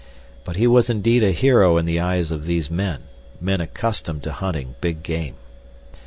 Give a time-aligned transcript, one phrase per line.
[0.45, 4.73] But he was indeed a hero in the eyes of these men—men accustomed to hunting
[4.81, 5.35] big game.